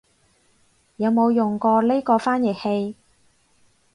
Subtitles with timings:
[0.95, 2.95] 有冇用過呢個翻譯器